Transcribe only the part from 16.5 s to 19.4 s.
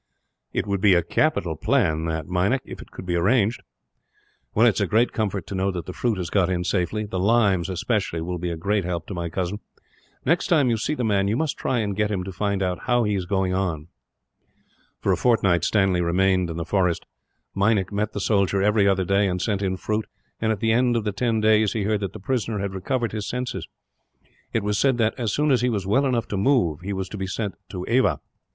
the forest. Meinik met the soldier every other day, and